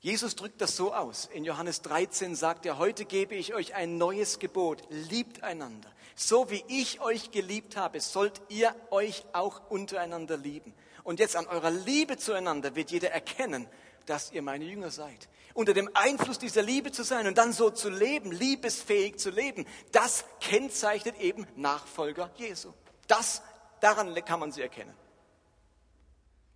[0.04, 1.30] Jesus drückt das so aus.
[1.32, 4.82] In Johannes 13 sagt er, heute gebe ich euch ein neues Gebot.
[4.90, 5.90] Liebt einander.
[6.14, 10.74] So wie ich euch geliebt habe, sollt ihr euch auch untereinander lieben.
[11.04, 13.66] Und jetzt an eurer Liebe zueinander wird jeder erkennen,
[14.04, 15.30] dass ihr meine Jünger seid.
[15.54, 19.64] Unter dem Einfluss dieser Liebe zu sein und dann so zu leben, liebesfähig zu leben,
[19.90, 22.74] das kennzeichnet eben Nachfolger Jesu.
[23.06, 23.40] Das,
[23.80, 24.94] daran kann man sie erkennen.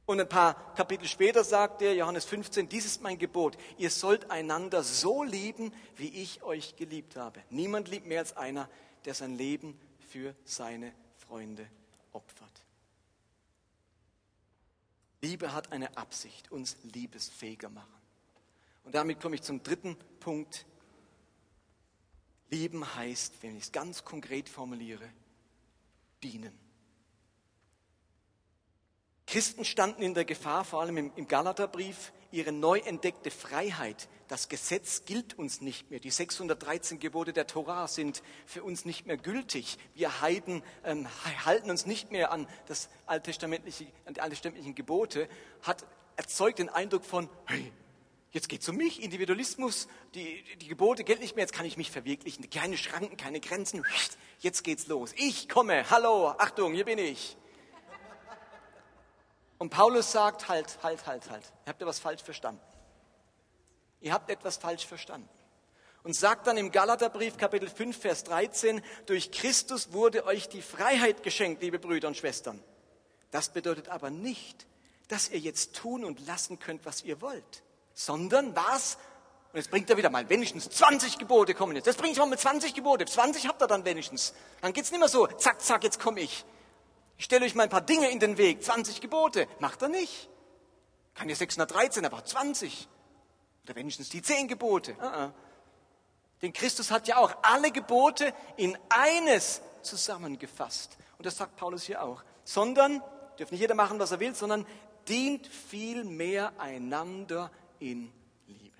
[0.08, 3.58] Und ein paar Kapitel später sagt er, Johannes 15, dies ist mein Gebot.
[3.76, 7.42] Ihr sollt einander so lieben, wie ich euch geliebt habe.
[7.50, 8.70] Niemand liebt mehr als einer,
[9.04, 11.68] der sein Leben für seine Freunde
[12.14, 12.64] opfert.
[15.20, 17.92] Liebe hat eine Absicht, uns liebesfähiger machen.
[18.84, 20.64] Und damit komme ich zum dritten Punkt.
[22.48, 25.06] Lieben heißt, wenn ich es ganz konkret formuliere,
[26.22, 26.67] dienen.
[29.28, 34.08] Christen standen in der Gefahr, vor allem im, Galaterbrief, ihre neu entdeckte Freiheit.
[34.26, 36.00] Das Gesetz gilt uns nicht mehr.
[36.00, 39.76] Die 613 Gebote der Torah sind für uns nicht mehr gültig.
[39.94, 41.06] Wir Heiden ähm,
[41.44, 45.28] halten uns nicht mehr an, das alttestamentliche, an die alttestamentlichen Gebote.
[45.60, 45.84] Hat
[46.16, 47.70] erzeugt den Eindruck von, hey,
[48.30, 51.78] Jetzt geht es um mich, Individualismus, die, die Gebote gelten nicht mehr, jetzt kann ich
[51.78, 52.50] mich verwirklichen.
[52.50, 53.84] Keine Schranken, keine Grenzen.
[54.40, 55.14] Jetzt geht's los.
[55.16, 57.38] Ich komme, hallo, Achtung, hier bin ich.
[59.58, 61.44] Und Paulus sagt, halt, halt, halt, halt.
[61.64, 62.60] Ihr habt etwas falsch verstanden.
[64.00, 65.28] Ihr habt etwas falsch verstanden.
[66.04, 71.22] Und sagt dann im Galaterbrief Kapitel 5, Vers 13, durch Christus wurde euch die Freiheit
[71.22, 72.62] geschenkt, liebe Brüder und Schwestern.
[73.32, 74.66] Das bedeutet aber nicht,
[75.08, 77.62] dass ihr jetzt tun und lassen könnt, was ihr wollt,
[77.94, 78.96] sondern was?
[79.52, 81.86] Und jetzt bringt er wieder mal, wenigstens 20 Gebote kommen jetzt.
[81.86, 83.06] Jetzt bringe ich mal mit 20 Gebote.
[83.06, 84.34] 20 habt ihr dann wenigstens.
[84.60, 86.44] Dann geht's nicht mehr so, zack, zack, jetzt komme ich.
[87.18, 88.62] Ich stelle euch mal ein paar Dinge in den Weg.
[88.62, 89.48] 20 Gebote.
[89.58, 90.30] Macht er nicht.
[91.14, 92.88] Kann ja 613, aber 20.
[93.64, 94.92] Oder wenigstens die 10 Gebote.
[94.92, 95.32] Uh -uh.
[96.40, 100.96] Denn Christus hat ja auch alle Gebote in eines zusammengefasst.
[101.18, 102.22] Und das sagt Paulus hier auch.
[102.44, 103.02] Sondern,
[103.36, 104.64] dürfen nicht jeder machen, was er will, sondern
[105.08, 107.50] dient viel mehr einander
[107.80, 108.12] in
[108.46, 108.76] Liebe.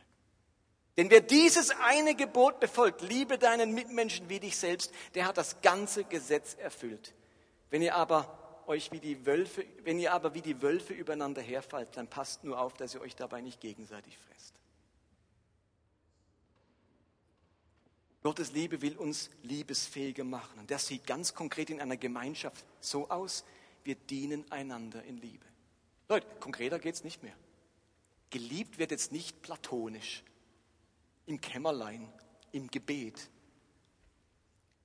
[0.97, 5.61] Denn wer dieses eine Gebot befolgt, liebe deinen Mitmenschen wie dich selbst, der hat das
[5.61, 7.15] ganze Gesetz erfüllt.
[7.71, 11.97] Wenn ihr aber euch wie die Wölfe, wenn ihr aber wie die Wölfe übereinander herfallt,
[11.97, 14.55] dann passt nur auf, dass ihr euch dabei nicht gegenseitig fresst.
[18.23, 20.59] Gottes Liebe will uns liebesfähiger machen.
[20.59, 23.45] Und das sieht ganz konkret in einer Gemeinschaft so aus,
[23.85, 25.47] wir dienen einander in Liebe.
[26.09, 27.35] Leute, konkreter geht es nicht mehr.
[28.31, 30.25] Geliebt wird jetzt nicht platonisch,
[31.25, 32.13] im Kämmerlein,
[32.53, 33.31] im Gebet.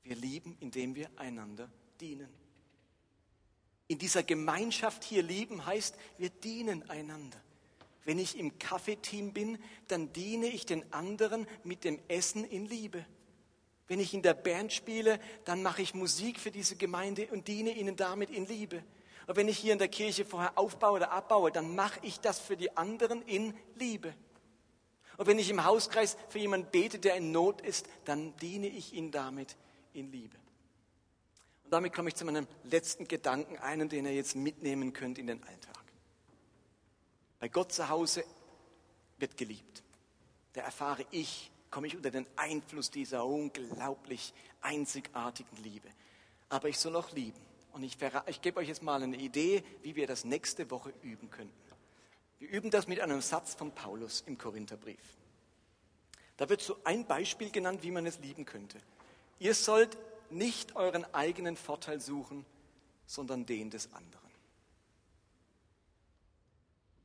[0.04, 1.70] Wir lieben, indem wir einander
[2.00, 2.30] dienen.
[3.88, 7.38] In dieser Gemeinschaft hier lieben heißt, wir dienen einander.
[8.06, 13.06] Wenn ich im Kaffeeteam bin, dann diene ich den anderen mit dem Essen in Liebe.
[13.88, 17.72] Wenn ich in der Band spiele, dann mache ich Musik für diese Gemeinde und diene
[17.72, 18.84] ihnen damit in Liebe.
[19.28, 22.40] Und wenn ich hier in der Kirche vorher aufbaue oder abbaue, dann mache ich das
[22.40, 24.14] für die anderen in Liebe.
[25.18, 28.94] Und wenn ich im Hauskreis für jemanden bete, der in Not ist, dann diene ich
[28.94, 29.56] ihn damit
[29.94, 30.43] in Liebe
[31.74, 35.42] damit komme ich zu meinem letzten Gedanken, einen, den ihr jetzt mitnehmen könnt in den
[35.44, 35.84] Alltag.
[37.40, 38.24] Bei Gott zu Hause
[39.18, 39.84] wird geliebt.
[40.54, 45.90] Da erfahre ich, komme ich unter den Einfluss dieser unglaublich einzigartigen Liebe.
[46.50, 47.42] Aber ich soll auch lieben.
[47.72, 51.32] Und ich, ich gebe euch jetzt mal eine Idee, wie wir das nächste Woche üben
[51.32, 51.54] könnten.
[52.38, 55.18] Wir üben das mit einem Satz von Paulus im Korintherbrief.
[56.38, 58.78] Da wird so ein Beispiel genannt, wie man es lieben könnte.
[59.40, 59.98] Ihr sollt
[60.34, 62.46] nicht euren eigenen Vorteil suchen,
[63.06, 64.24] sondern den des anderen.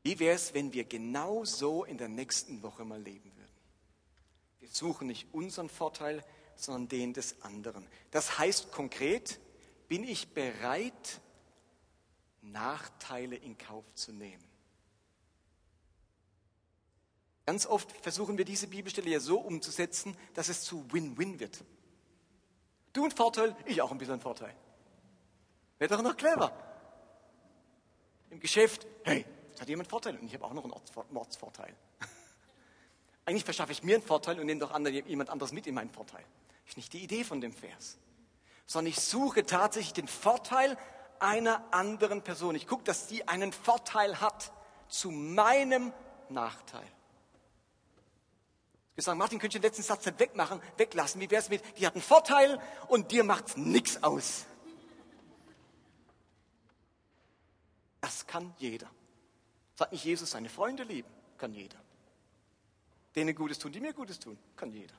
[0.03, 3.53] Wie wäre es, wenn wir genau so in der nächsten Woche mal leben würden?
[4.61, 6.25] Wir suchen nicht unseren Vorteil,
[6.57, 7.87] sondern den des anderen.
[8.11, 9.38] Das heißt konkret,
[9.88, 11.21] bin ich bereit,
[12.43, 14.45] Nachteile in Kauf zu nehmen?
[17.47, 21.64] Ganz oft versuchen wir diese Bibelstelle ja so umzusetzen, dass es zu Win-Win wird.
[22.99, 24.53] Du ein Vorteil, ich auch ein bisschen Vorteil.
[25.79, 26.51] Wäre doch noch clever.
[28.29, 30.75] Im Geschäft, hey, jetzt hat jemand Vorteil und ich habe auch noch einen
[31.11, 31.73] Mordsvorteil.
[33.25, 36.25] Eigentlich verschaffe ich mir einen Vorteil und nehme doch jemand anderes mit in meinen Vorteil.
[36.65, 37.99] Das ist nicht die Idee von dem Vers.
[38.67, 40.77] Sondern ich suche tatsächlich den Vorteil
[41.21, 42.57] einer anderen Person.
[42.57, 44.51] Ich gucke, dass sie einen Vorteil hat
[44.89, 45.93] zu meinem
[46.31, 46.83] Nachteil.
[48.99, 51.21] Wir sagen, Martin, könntest du den letzten Satz nicht wegmachen, weglassen?
[51.21, 54.45] Wie wäre es mit, die hat einen Vorteil und dir macht nichts aus?
[58.01, 58.91] Das kann jeder.
[59.77, 61.09] Sagt nicht Jesus, seine Freunde lieben?
[61.37, 61.77] Kann jeder.
[63.15, 64.37] Denen Gutes tun, die mir Gutes tun?
[64.57, 64.97] Kann jeder.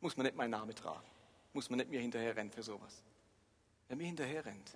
[0.00, 1.10] Muss man nicht meinen Namen tragen.
[1.52, 3.02] Muss man nicht mir hinterher rennen für sowas.
[3.88, 4.70] Wer mir hinterher rennt,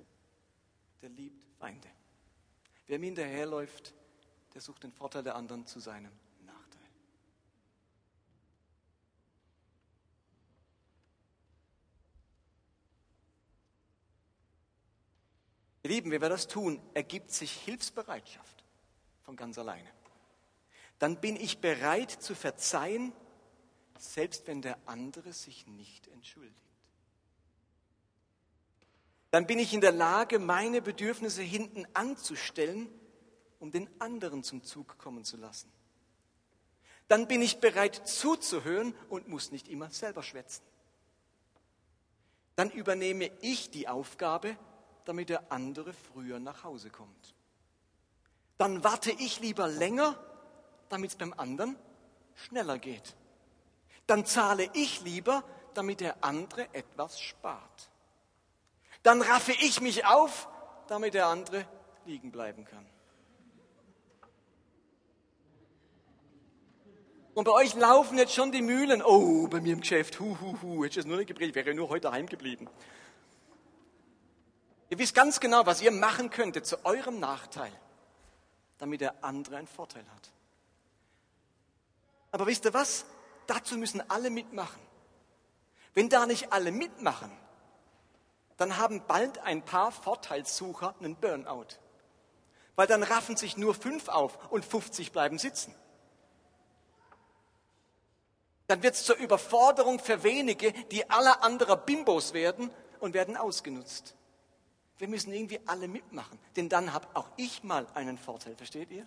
[1.02, 1.88] der liebt Feinde.
[2.88, 3.94] Wer mir hinterherläuft,
[4.54, 6.10] der sucht den Vorteil der anderen zu seinem
[15.88, 18.62] Ihr Lieben, wenn wir das tun, ergibt sich Hilfsbereitschaft
[19.22, 19.88] von ganz alleine.
[20.98, 23.14] Dann bin ich bereit zu verzeihen,
[23.98, 26.62] selbst wenn der andere sich nicht entschuldigt.
[29.30, 32.90] Dann bin ich in der Lage, meine Bedürfnisse hinten anzustellen,
[33.58, 35.72] um den anderen zum Zug kommen zu lassen.
[37.08, 40.64] Dann bin ich bereit zuzuhören und muss nicht immer selber schwätzen.
[42.56, 44.58] Dann übernehme ich die Aufgabe,
[45.08, 47.34] damit der andere früher nach Hause kommt.
[48.58, 50.18] dann warte ich lieber länger,
[50.90, 51.76] damit es beim anderen
[52.34, 53.16] schneller geht.
[54.06, 57.90] Dann zahle ich lieber, damit der andere etwas spart.
[59.02, 60.46] Dann raffe ich mich auf,
[60.88, 61.66] damit der andere
[62.04, 62.84] liegen bleiben kann.
[67.32, 69.00] Und bei euch laufen jetzt schon die Mühlen.
[69.02, 71.72] Oh, bei mir im Geschäft, hu, hu, hu, hätte ich es nur nicht gepredigt, wäre
[71.74, 72.68] nur heute heimgeblieben.
[74.90, 77.72] Ihr wisst ganz genau, was ihr machen könntet zu eurem Nachteil,
[78.78, 80.30] damit der andere einen Vorteil hat.
[82.32, 83.04] Aber wisst ihr was?
[83.46, 84.80] Dazu müssen alle mitmachen.
[85.94, 87.30] Wenn da nicht alle mitmachen,
[88.56, 91.78] dann haben bald ein paar Vorteilssucher einen Burnout.
[92.76, 95.74] Weil dann raffen sich nur fünf auf und 50 bleiben sitzen.
[98.68, 102.70] Dann wird es zur Überforderung für wenige, die aller anderer Bimbos werden
[103.00, 104.14] und werden ausgenutzt.
[104.98, 109.06] Wir müssen irgendwie alle mitmachen, denn dann habe auch ich mal einen Vorteil, versteht ihr?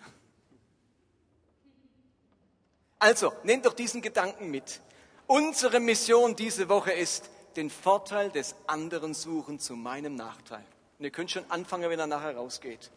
[2.98, 4.80] Also, nehmt doch diesen Gedanken mit.
[5.26, 10.64] Unsere Mission diese Woche ist, den Vorteil des anderen suchen zu meinem Nachteil.
[10.98, 12.90] Und ihr könnt schon anfangen, wenn er nachher rausgeht.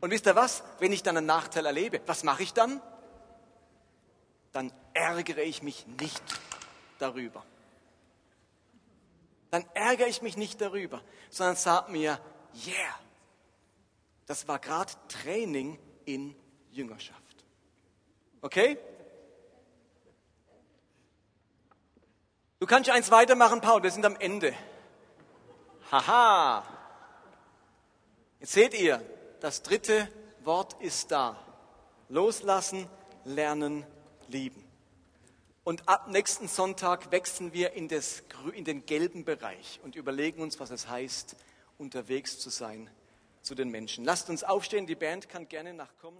[0.00, 0.62] Und wisst ihr was?
[0.78, 2.80] Wenn ich dann einen Nachteil erlebe, was mache ich dann?
[4.52, 6.22] Dann ärgere ich mich nicht
[6.98, 7.44] darüber.
[9.50, 12.20] Dann ärgere ich mich nicht darüber, sondern sage mir,
[12.66, 12.98] yeah,
[14.26, 16.36] das war gerade Training in
[16.70, 17.44] Jüngerschaft.
[18.42, 18.78] Okay?
[22.60, 24.54] Du kannst eins weitermachen, Paul, wir sind am Ende.
[25.90, 26.62] Haha.
[28.38, 29.04] Jetzt seht ihr,
[29.40, 30.08] das dritte
[30.44, 31.36] Wort ist da.
[32.08, 32.88] Loslassen,
[33.24, 33.86] lernen,
[34.28, 34.59] lieben.
[35.62, 38.22] Und ab nächsten Sonntag wechseln wir in, das,
[38.54, 41.36] in den gelben Bereich und überlegen uns, was es heißt,
[41.78, 42.90] unterwegs zu sein
[43.42, 44.04] zu den Menschen.
[44.04, 46.18] Lasst uns aufstehen, die Band kann gerne nachkommen.